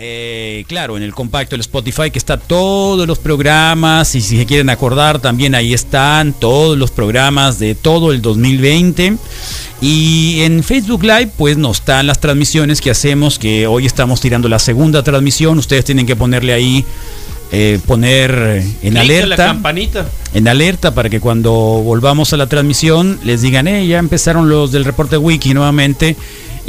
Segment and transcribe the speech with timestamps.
[0.00, 4.46] eh, claro, en el compacto del Spotify que está todos los programas y si se
[4.46, 9.16] quieren acordar también ahí están todos los programas de todo el 2020
[9.80, 14.48] y en Facebook Live pues no están las transmisiones que hacemos que hoy estamos tirando
[14.48, 15.58] la segunda transmisión.
[15.58, 16.84] Ustedes tienen que ponerle ahí
[17.50, 20.06] eh, poner en alerta la campanita.
[20.32, 24.70] En alerta para que cuando volvamos a la transmisión les digan eh ya empezaron los
[24.70, 26.14] del reporte wiki nuevamente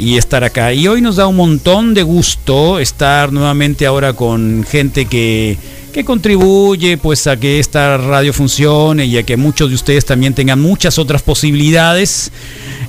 [0.00, 0.72] y estar acá.
[0.72, 5.58] Y hoy nos da un montón de gusto estar nuevamente ahora con gente que,
[5.92, 10.34] que contribuye pues a que esta radio funcione y a que muchos de ustedes también
[10.34, 12.32] tengan muchas otras posibilidades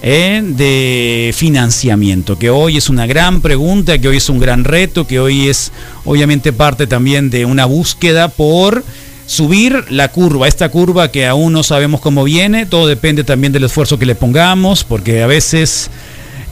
[0.01, 5.05] eh, de financiamiento, que hoy es una gran pregunta, que hoy es un gran reto,
[5.05, 5.71] que hoy es
[6.05, 8.83] obviamente parte también de una búsqueda por
[9.25, 13.63] subir la curva, esta curva que aún no sabemos cómo viene, todo depende también del
[13.63, 15.89] esfuerzo que le pongamos, porque a veces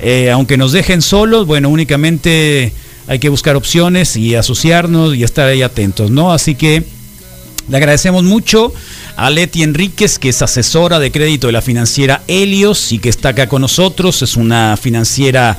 [0.02, 2.74] eh, aunque nos dejen solos, bueno, únicamente
[3.08, 6.32] hay que buscar opciones y asociarnos y estar ahí atentos, ¿no?
[6.32, 6.84] Así que
[7.68, 8.74] le agradecemos mucho
[9.16, 13.30] a Leti Enríquez, que es asesora de crédito de la financiera Helios y que está
[13.30, 14.22] acá con nosotros.
[14.22, 15.58] Es una financiera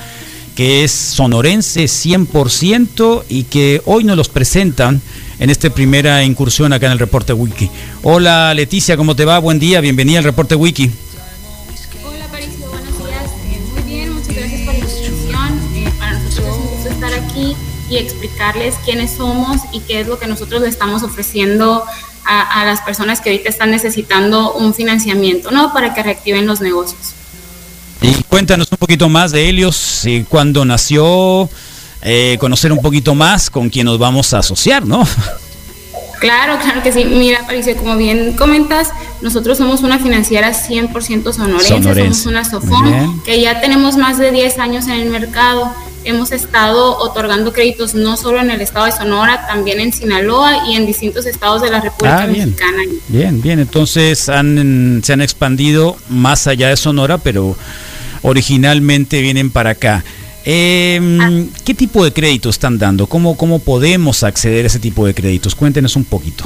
[0.56, 5.00] que es sonorense 100% y que hoy nos los presentan
[5.39, 7.70] en esta primera incursión acá en el Reporte Wiki.
[8.03, 9.39] Hola Leticia, ¿cómo te va?
[9.39, 10.91] Buen día, bienvenida al Reporte Wiki.
[17.91, 21.85] Y explicarles quiénes somos y qué es lo que nosotros le estamos ofreciendo
[22.25, 25.73] a, las personas que ahorita están necesitando un financiamiento, ¿no?
[25.73, 27.01] Para que reactiven los negocios.
[28.03, 31.51] Y cuéntanos un poquito más de Helios, cuándo nació,
[32.03, 35.05] eh, conocer un poquito más con quién nos vamos a asociar, ¿no?
[36.21, 37.05] Claro, claro que sí.
[37.07, 38.91] Mira, Patricia, como bien comentas,
[39.23, 44.59] nosotros somos una financiera 100% sonorense, somos una SOFON, que ya tenemos más de 10
[44.59, 49.47] años en el mercado hemos estado otorgando créditos no solo en el estado de Sonora,
[49.47, 52.51] también en Sinaloa y en distintos estados de la República ah, bien.
[52.51, 52.83] Mexicana.
[53.09, 57.56] Bien, bien, entonces han, se han expandido más allá de Sonora, pero
[58.22, 60.05] originalmente vienen para acá.
[60.47, 61.31] Ah.
[61.65, 63.06] ¿Qué tipo de créditos están dando?
[63.06, 65.55] ¿Cómo, ¿Cómo podemos acceder a ese tipo de créditos?
[65.55, 66.44] Cuéntenos un poquito.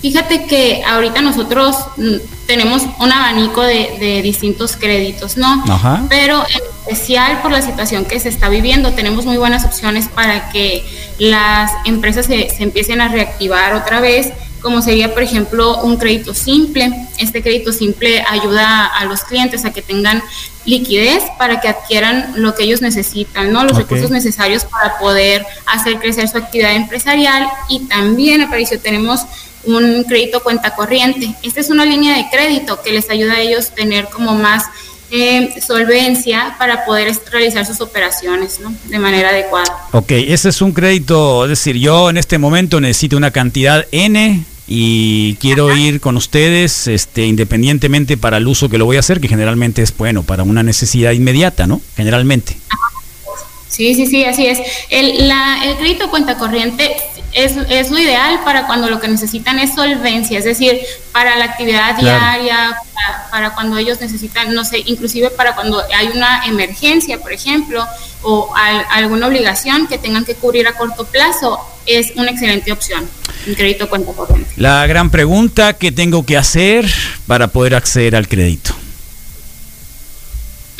[0.00, 5.64] Fíjate que ahorita nosotros mm, tenemos un abanico de, distintos créditos, ¿no?
[5.68, 6.04] Ajá.
[6.08, 10.50] Pero en especial por la situación que se está viviendo, tenemos muy buenas opciones para
[10.50, 10.84] que
[11.18, 16.34] las empresas se, se empiecen a reactivar otra vez como sería, por ejemplo, un crédito
[16.34, 16.90] simple.
[17.18, 20.22] Este crédito simple ayuda a los clientes a que tengan
[20.64, 23.64] liquidez para que adquieran lo que ellos necesitan, ¿no?
[23.64, 29.22] Los recursos necesarios para poder hacer crecer su actividad empresarial y también, Aparicio, tenemos
[29.64, 31.34] un crédito cuenta corriente.
[31.42, 34.64] Esta es una línea de crédito que les ayuda a ellos tener como más
[35.10, 38.72] eh, solvencia para poder realizar sus operaciones ¿no?
[38.84, 39.88] de manera adecuada.
[39.92, 44.44] Ok, ese es un crédito, es decir, yo en este momento necesito una cantidad N
[44.68, 49.20] y quiero ir con ustedes este, independientemente para el uso que lo voy a hacer,
[49.20, 51.80] que generalmente es bueno, para una necesidad inmediata, ¿no?
[51.96, 52.56] Generalmente.
[53.66, 54.60] Sí, sí, sí, así es.
[54.90, 56.96] El, la, el crédito cuenta corriente
[57.32, 60.80] es, es, lo ideal para cuando lo que necesitan es solvencia, es decir,
[61.12, 62.76] para la actividad diaria,
[63.30, 67.86] para, cuando ellos necesitan, no sé, inclusive para cuando hay una emergencia, por ejemplo,
[68.22, 68.52] o
[68.90, 73.08] alguna obligación que tengan que cubrir a corto plazo, es una excelente opción.
[73.46, 74.50] Un crédito cuenta corriente.
[74.56, 76.92] La gran pregunta, ¿qué tengo que hacer
[77.26, 78.74] para poder acceder al crédito?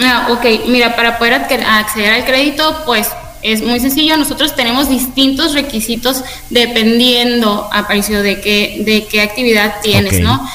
[0.03, 3.09] Ah, ok, mira, para poder acceder al crédito, pues
[3.43, 10.21] es muy sencillo, nosotros tenemos distintos requisitos dependiendo, Aparicio, de qué, de qué actividad tienes,
[10.21, 10.47] ¿no?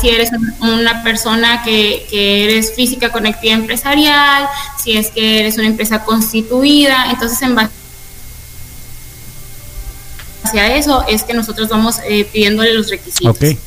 [0.00, 0.30] si eres
[0.60, 4.48] una persona que, que eres física con actividad empresarial,
[4.82, 7.80] si es que eres una empresa constituida, entonces en base
[10.42, 13.36] hacia eso es que nosotros vamos eh, pidiéndole los requisitos.
[13.36, 13.58] Ok,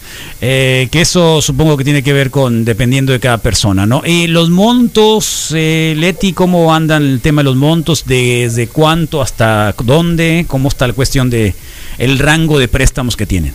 [0.46, 4.02] eh, que eso supongo que tiene que ver con dependiendo de cada persona, ¿no?
[4.06, 8.04] Y los montos, eh, Leti, ¿cómo andan el tema de los montos?
[8.06, 10.44] ¿Desde cuánto hasta dónde?
[10.50, 11.56] ¿Cómo está la cuestión de
[11.98, 13.54] el rango de préstamos que tienen?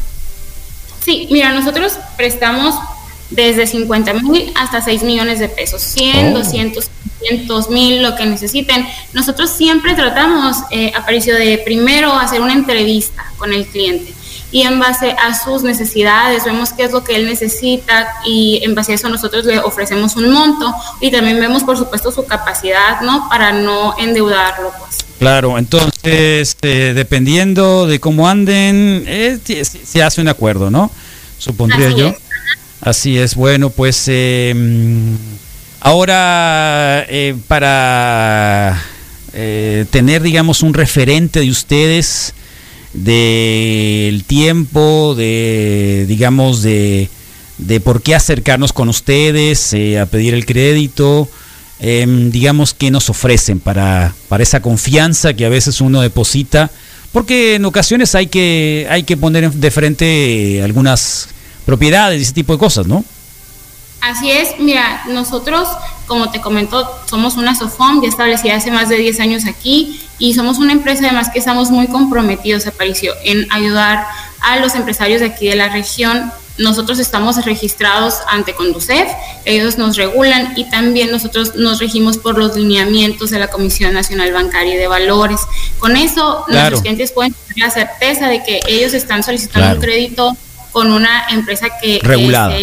[1.05, 2.75] Sí, mira, nosotros prestamos
[3.29, 6.89] desde 50 mil hasta 6 millones de pesos, 100, 200,
[7.21, 8.87] 500 mil, lo que necesiten.
[9.13, 14.15] Nosotros siempre tratamos, eh, Aparicio, de primero hacer una entrevista con el cliente
[14.51, 18.75] y en base a sus necesidades vemos qué es lo que él necesita y en
[18.75, 23.01] base a eso nosotros le ofrecemos un monto y también vemos por supuesto su capacidad,
[23.03, 23.29] ¿no?
[23.29, 24.99] Para no endeudarlo, pues.
[25.19, 30.91] Claro, entonces eh, dependiendo de cómo anden, eh, se hace un acuerdo, ¿no?
[31.39, 32.15] Supondría yo.
[32.81, 34.55] Así es, bueno, pues eh,
[35.81, 38.81] ahora eh, para
[39.33, 42.35] eh, tener, digamos, un referente de ustedes
[43.05, 47.09] del tiempo, de, digamos, de,
[47.59, 51.29] de por qué acercarnos con ustedes a pedir el crédito.
[51.81, 56.73] Em, digamos, que nos ofrecen para, para esa confianza que a veces uno deposita,
[57.13, 61.29] porque en ocasiones hay que, hay que poner de frente algunas
[61.65, 63.05] propiedades y ese tipo de cosas, ¿no?
[64.01, 65.69] Así es, mira, nosotros,
[66.09, 70.35] como te comento, somos una SOFOM ya establecida hace más de 10 años aquí y
[70.35, 74.05] somos una empresa además que estamos muy comprometidos, Aparicio, en ayudar
[74.41, 79.09] a los empresarios de aquí de la región nosotros estamos registrados ante Conducef,
[79.45, 84.33] ellos nos regulan y también nosotros nos regimos por los lineamientos de la Comisión Nacional
[84.33, 85.41] Bancaria y de Valores.
[85.79, 90.37] Con eso, nuestros clientes pueden tener la certeza de que ellos están solicitando un crédito
[90.73, 92.57] con una empresa que regulada.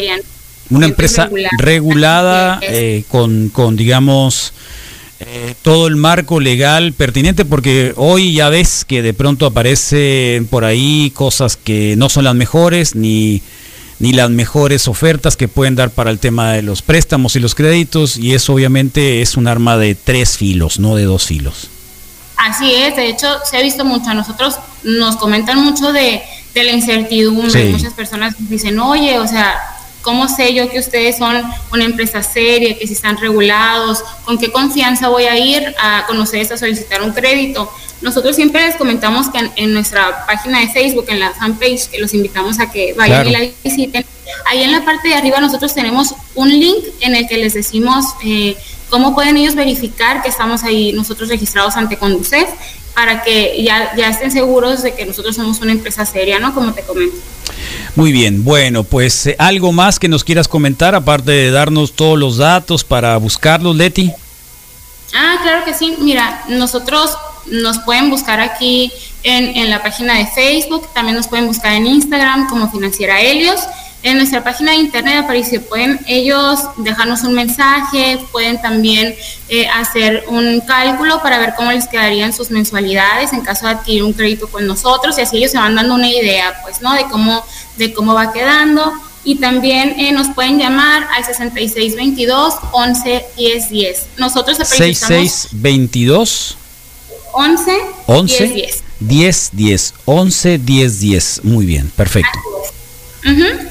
[0.70, 4.54] Una empresa regulada eh, con, con, digamos,
[5.20, 10.66] eh, todo el marco legal pertinente porque hoy ya ves que de pronto aparecen por
[10.66, 13.42] ahí cosas que no son las mejores ni
[14.00, 17.56] ni las mejores ofertas que pueden dar para el tema de los préstamos y los
[17.56, 21.70] créditos y eso obviamente es un arma de tres filos, no de dos filos.
[22.38, 26.22] Así es, de hecho se ha visto mucho, a nosotros nos comentan mucho de,
[26.54, 29.56] la incertidumbre, muchas personas dicen, oye, o sea,
[30.06, 31.44] ¿cómo sé yo que ustedes son
[31.74, 36.20] una empresa seria, que si están regulados, con qué confianza voy a ir a, con
[36.20, 37.70] ustedes a solicitar un crédito?
[38.02, 42.14] Nosotros siempre les comentamos que en, nuestra página de Facebook, en la fanpage, que los
[42.14, 44.06] invitamos a que vayan y la visiten,
[44.46, 48.06] ahí en la parte de arriba nosotros tenemos un link en el que les decimos
[48.24, 48.56] eh,
[48.92, 52.48] cómo pueden ellos verificar que estamos ahí nosotros registrados ante Conducef
[52.96, 56.54] para que ya, ya estén seguros de que nosotros somos una empresa seria, ¿no?
[56.56, 57.18] Como te comento.
[57.96, 62.18] Muy bien, bueno, pues eh, algo más que nos quieras comentar, aparte de darnos todos
[62.18, 64.12] los datos para buscarlos, Leti.
[65.14, 65.96] Ah, claro que sí.
[66.00, 68.92] Mira, nosotros nos pueden buscar aquí
[69.24, 73.60] en, en, la página de Facebook, también nos pueden buscar en Instagram como Financiera Helios.
[74.06, 79.16] En nuestra página de internet aparece, pueden ellos dejarnos un mensaje, pueden también
[79.50, 84.04] eh, hacer un cálculo para ver cómo les quedarían sus mensualidades en caso de adquirir
[84.04, 86.94] un crédito con nosotros y así ellos se van dando una idea, pues, ¿no?
[86.94, 87.44] De cómo,
[87.78, 88.94] de cómo va quedando
[89.24, 94.06] y también eh, nos pueden llamar al 6622 11 10 10.
[94.18, 96.58] Nosotros 6622
[97.34, 97.72] 11,
[98.06, 98.48] 11
[99.00, 99.50] 10, 10.
[99.52, 101.40] 10, 11, 10, 10.
[101.44, 102.38] Muy bien, perfecto.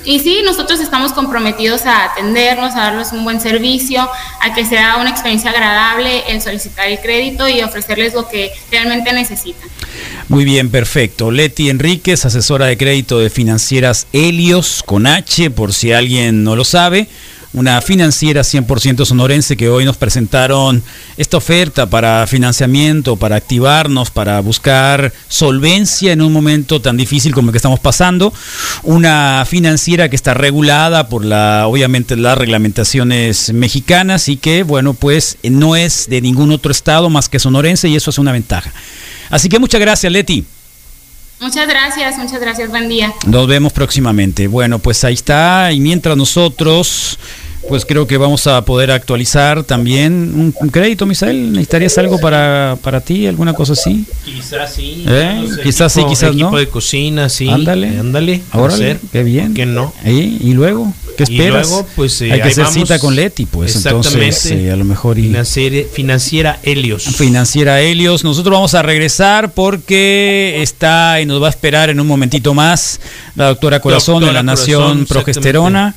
[0.05, 4.09] Y sí, nosotros estamos comprometidos a atendernos, a darles un buen servicio,
[4.41, 9.13] a que sea una experiencia agradable el solicitar el crédito y ofrecerles lo que realmente
[9.13, 9.69] necesitan.
[10.29, 11.31] Muy bien, perfecto.
[11.31, 16.65] Leti Enríquez, asesora de crédito de financieras Helios con H, por si alguien no lo
[16.65, 17.07] sabe
[17.55, 20.83] una financiera 100% sonorense que hoy nos presentaron
[21.17, 27.49] esta oferta para financiamiento, para activarnos, para buscar solvencia en un momento tan difícil como
[27.49, 28.33] el que estamos pasando.
[28.83, 35.39] Una financiera que está regulada por la, obviamente, las reglamentaciones mexicanas y que, bueno, pues
[35.45, 38.73] no es de ningún otro estado más que sonorense y eso es una ventaja.
[39.31, 40.45] Así que muchas gracias, Leti.
[41.41, 43.13] Muchas gracias, muchas gracias, buen día.
[43.27, 44.47] Nos vemos próximamente.
[44.47, 45.71] Bueno, pues ahí está.
[45.73, 47.19] Y mientras nosotros
[47.69, 51.53] pues creo que vamos a poder actualizar también un, crédito, Misael.
[51.53, 54.05] ¿Necesitarías algo para, para ti, alguna cosa así?
[54.25, 55.05] Quizás sí.
[55.09, 55.49] ¿Eh?
[55.63, 56.47] quizás sí, quizás no.
[56.47, 57.49] Equipo de cocina, sí.
[57.49, 57.99] Ándale.
[57.99, 58.43] Ándale.
[58.51, 58.77] Ahora,
[59.13, 59.55] qué bien.
[59.55, 59.93] Que no.
[60.05, 60.93] ¿Y luego?
[61.17, 61.69] ¿Qué esperas?
[61.69, 63.77] Y luego, pues, eh, Hay que hacer cita con Leti, pues.
[63.77, 65.19] Entonces, eh, a lo mejor.
[65.19, 65.35] Y...
[65.93, 67.05] Financiera, Helios.
[67.05, 68.25] Financiera Helios.
[68.25, 73.01] Nosotros vamos a regresar porque está y nos va a esperar en un momentito más
[73.37, 75.95] la doctora Corazón de la Nación Progesterona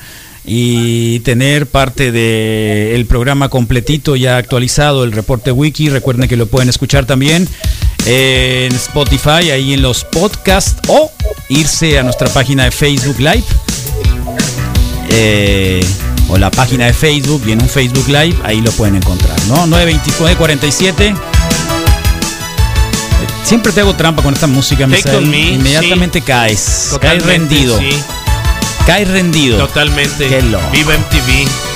[0.50, 5.90] y tener parte del programa completito ya actualizado, el reporte wiki.
[5.90, 7.48] Recuerden que lo pueden escuchar también
[8.06, 11.12] en Spotify, ahí en los podcasts o
[11.50, 13.44] irse a nuestra página de Facebook Live.
[15.10, 15.86] Eh,
[16.30, 19.68] o la página de Facebook y en un Facebook Live, ahí lo pueden encontrar, ¿no?
[19.68, 21.14] 92947.
[23.44, 27.78] Siempre te hago trampa con esta música, inmediatamente caes, caes rendido.
[28.88, 29.58] Cae rendido.
[29.58, 30.30] Totalmente.
[30.72, 31.67] Viva MTV.